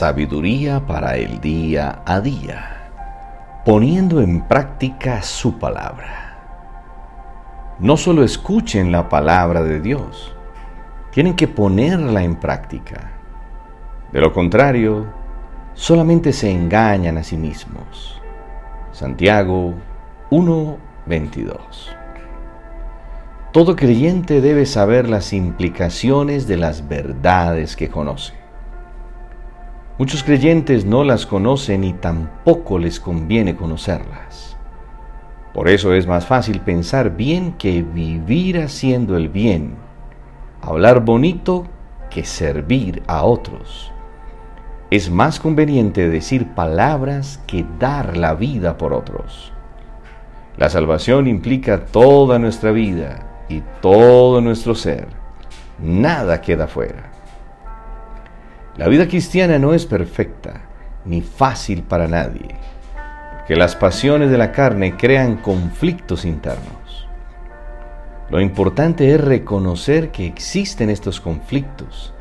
Sabiduría 0.00 0.86
para 0.86 1.16
el 1.16 1.42
día 1.42 2.00
a 2.06 2.22
día, 2.22 2.90
poniendo 3.66 4.22
en 4.22 4.40
práctica 4.40 5.20
su 5.20 5.58
palabra. 5.58 6.38
No 7.78 7.98
solo 7.98 8.24
escuchen 8.24 8.92
la 8.92 9.10
palabra 9.10 9.62
de 9.62 9.78
Dios, 9.78 10.34
tienen 11.10 11.36
que 11.36 11.48
ponerla 11.48 12.22
en 12.22 12.36
práctica. 12.36 13.12
De 14.10 14.22
lo 14.22 14.32
contrario, 14.32 15.04
solamente 15.74 16.32
se 16.32 16.50
engañan 16.50 17.18
a 17.18 17.22
sí 17.22 17.36
mismos. 17.36 18.22
Santiago 18.92 19.74
1:22 20.30 21.94
Todo 23.52 23.76
creyente 23.76 24.40
debe 24.40 24.64
saber 24.64 25.10
las 25.10 25.34
implicaciones 25.34 26.46
de 26.46 26.56
las 26.56 26.88
verdades 26.88 27.76
que 27.76 27.90
conoce. 27.90 28.39
Muchos 30.00 30.24
creyentes 30.24 30.86
no 30.86 31.04
las 31.04 31.26
conocen 31.26 31.84
y 31.84 31.92
tampoco 31.92 32.78
les 32.78 32.98
conviene 32.98 33.54
conocerlas. 33.54 34.56
Por 35.52 35.68
eso 35.68 35.92
es 35.92 36.06
más 36.06 36.24
fácil 36.24 36.60
pensar 36.60 37.18
bien 37.18 37.52
que 37.58 37.82
vivir 37.82 38.62
haciendo 38.62 39.14
el 39.18 39.28
bien, 39.28 39.74
hablar 40.62 41.04
bonito 41.04 41.66
que 42.08 42.24
servir 42.24 43.02
a 43.08 43.24
otros. 43.24 43.92
Es 44.90 45.10
más 45.10 45.38
conveniente 45.38 46.08
decir 46.08 46.46
palabras 46.54 47.38
que 47.46 47.66
dar 47.78 48.16
la 48.16 48.32
vida 48.32 48.78
por 48.78 48.94
otros. 48.94 49.52
La 50.56 50.70
salvación 50.70 51.26
implica 51.26 51.84
toda 51.84 52.38
nuestra 52.38 52.70
vida 52.70 53.44
y 53.50 53.62
todo 53.82 54.40
nuestro 54.40 54.74
ser. 54.74 55.08
Nada 55.78 56.40
queda 56.40 56.66
fuera. 56.68 57.19
La 58.80 58.88
vida 58.88 59.08
cristiana 59.08 59.58
no 59.58 59.74
es 59.74 59.84
perfecta 59.84 60.62
ni 61.04 61.20
fácil 61.20 61.82
para 61.82 62.08
nadie, 62.08 62.48
que 63.46 63.54
las 63.54 63.76
pasiones 63.76 64.30
de 64.30 64.38
la 64.38 64.52
carne 64.52 64.96
crean 64.96 65.36
conflictos 65.36 66.24
internos. 66.24 67.06
Lo 68.30 68.40
importante 68.40 69.14
es 69.14 69.20
reconocer 69.20 70.10
que 70.10 70.24
existen 70.24 70.88
estos 70.88 71.20
conflictos, 71.20 72.14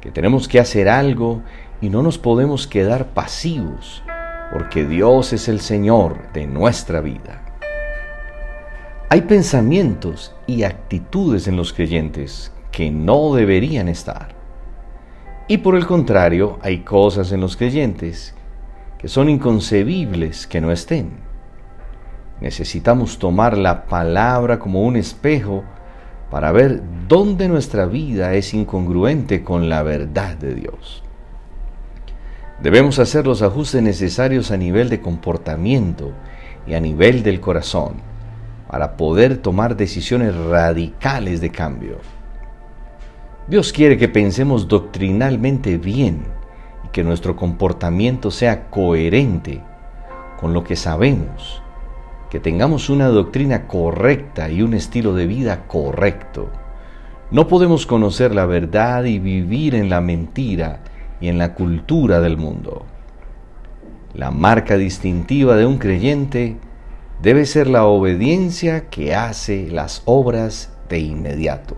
que 0.00 0.12
tenemos 0.12 0.46
que 0.46 0.60
hacer 0.60 0.88
algo 0.88 1.42
y 1.80 1.90
no 1.90 2.00
nos 2.00 2.16
podemos 2.16 2.68
quedar 2.68 3.06
pasivos, 3.06 4.04
porque 4.52 4.84
Dios 4.84 5.32
es 5.32 5.48
el 5.48 5.58
Señor 5.58 6.32
de 6.32 6.46
nuestra 6.46 7.00
vida. 7.00 7.42
Hay 9.08 9.22
pensamientos 9.22 10.32
y 10.46 10.62
actitudes 10.62 11.48
en 11.48 11.56
los 11.56 11.72
creyentes 11.72 12.52
que 12.70 12.92
no 12.92 13.34
deberían 13.34 13.88
estar. 13.88 14.33
Y 15.46 15.58
por 15.58 15.74
el 15.76 15.86
contrario, 15.86 16.58
hay 16.62 16.78
cosas 16.80 17.30
en 17.32 17.40
los 17.40 17.56
creyentes 17.56 18.34
que 18.98 19.08
son 19.08 19.28
inconcebibles 19.28 20.46
que 20.46 20.62
no 20.62 20.72
estén. 20.72 21.10
Necesitamos 22.40 23.18
tomar 23.18 23.58
la 23.58 23.84
palabra 23.84 24.58
como 24.58 24.82
un 24.82 24.96
espejo 24.96 25.62
para 26.30 26.50
ver 26.50 26.82
dónde 27.06 27.48
nuestra 27.48 27.84
vida 27.84 28.32
es 28.32 28.54
incongruente 28.54 29.44
con 29.44 29.68
la 29.68 29.82
verdad 29.82 30.36
de 30.36 30.54
Dios. 30.54 31.02
Debemos 32.62 32.98
hacer 32.98 33.26
los 33.26 33.42
ajustes 33.42 33.82
necesarios 33.82 34.50
a 34.50 34.56
nivel 34.56 34.88
de 34.88 35.00
comportamiento 35.00 36.12
y 36.66 36.72
a 36.72 36.80
nivel 36.80 37.22
del 37.22 37.40
corazón 37.40 37.96
para 38.68 38.96
poder 38.96 39.36
tomar 39.38 39.76
decisiones 39.76 40.34
radicales 40.34 41.42
de 41.42 41.50
cambio. 41.50 41.98
Dios 43.46 43.74
quiere 43.74 43.98
que 43.98 44.08
pensemos 44.08 44.68
doctrinalmente 44.68 45.76
bien 45.76 46.22
y 46.82 46.88
que 46.88 47.04
nuestro 47.04 47.36
comportamiento 47.36 48.30
sea 48.30 48.70
coherente 48.70 49.60
con 50.40 50.54
lo 50.54 50.64
que 50.64 50.76
sabemos, 50.76 51.62
que 52.30 52.40
tengamos 52.40 52.88
una 52.88 53.08
doctrina 53.08 53.66
correcta 53.66 54.48
y 54.48 54.62
un 54.62 54.72
estilo 54.72 55.14
de 55.14 55.26
vida 55.26 55.66
correcto. 55.66 56.48
No 57.30 57.46
podemos 57.46 57.84
conocer 57.84 58.34
la 58.34 58.46
verdad 58.46 59.04
y 59.04 59.18
vivir 59.18 59.74
en 59.74 59.90
la 59.90 60.00
mentira 60.00 60.80
y 61.20 61.28
en 61.28 61.36
la 61.36 61.52
cultura 61.52 62.20
del 62.20 62.38
mundo. 62.38 62.86
La 64.14 64.30
marca 64.30 64.78
distintiva 64.78 65.56
de 65.56 65.66
un 65.66 65.76
creyente 65.76 66.56
debe 67.20 67.44
ser 67.44 67.66
la 67.66 67.84
obediencia 67.84 68.88
que 68.88 69.14
hace 69.14 69.68
las 69.70 70.00
obras 70.06 70.72
de 70.88 71.00
inmediato. 71.00 71.76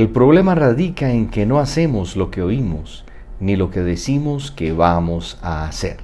El 0.00 0.08
problema 0.08 0.54
radica 0.54 1.10
en 1.12 1.28
que 1.28 1.44
no 1.44 1.58
hacemos 1.58 2.16
lo 2.16 2.30
que 2.30 2.40
oímos, 2.40 3.04
ni 3.38 3.54
lo 3.54 3.70
que 3.70 3.80
decimos 3.80 4.50
que 4.50 4.72
vamos 4.72 5.36
a 5.42 5.66
hacer. 5.66 5.98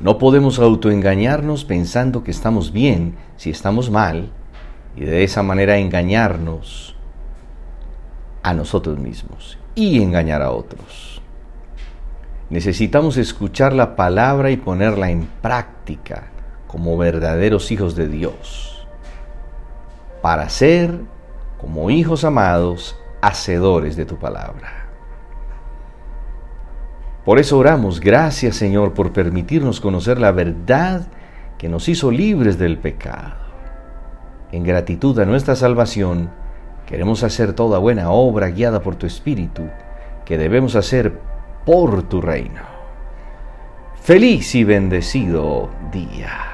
No 0.00 0.18
podemos 0.18 0.58
autoengañarnos 0.58 1.64
pensando 1.64 2.24
que 2.24 2.32
estamos 2.32 2.72
bien 2.72 3.14
si 3.36 3.50
estamos 3.50 3.92
mal 3.92 4.32
y 4.96 5.04
de 5.04 5.22
esa 5.22 5.44
manera 5.44 5.78
engañarnos 5.78 6.96
a 8.42 8.54
nosotros 8.54 8.98
mismos 8.98 9.56
y 9.76 10.02
engañar 10.02 10.42
a 10.42 10.50
otros. 10.50 11.22
Necesitamos 12.50 13.18
escuchar 13.18 13.72
la 13.72 13.94
palabra 13.94 14.50
y 14.50 14.56
ponerla 14.56 15.12
en 15.12 15.28
práctica 15.40 16.24
como 16.66 16.96
verdaderos 16.96 17.70
hijos 17.70 17.94
de 17.94 18.08
Dios 18.08 18.84
para 20.22 20.48
ser 20.48 21.13
como 21.64 21.88
hijos 21.88 22.24
amados, 22.24 22.94
hacedores 23.22 23.96
de 23.96 24.04
tu 24.04 24.16
palabra. 24.16 24.86
Por 27.24 27.38
eso 27.38 27.56
oramos, 27.56 28.00
gracias 28.00 28.56
Señor 28.56 28.92
por 28.92 29.14
permitirnos 29.14 29.80
conocer 29.80 30.20
la 30.20 30.30
verdad 30.30 31.06
que 31.56 31.70
nos 31.70 31.88
hizo 31.88 32.10
libres 32.10 32.58
del 32.58 32.76
pecado. 32.76 33.36
En 34.52 34.62
gratitud 34.62 35.18
a 35.18 35.24
nuestra 35.24 35.56
salvación, 35.56 36.28
queremos 36.84 37.22
hacer 37.22 37.54
toda 37.54 37.78
buena 37.78 38.10
obra 38.10 38.50
guiada 38.50 38.82
por 38.82 38.96
tu 38.96 39.06
Espíritu, 39.06 39.62
que 40.26 40.36
debemos 40.36 40.76
hacer 40.76 41.18
por 41.64 42.02
tu 42.02 42.20
reino. 42.20 42.60
Feliz 44.02 44.54
y 44.54 44.64
bendecido 44.64 45.70
día. 45.90 46.53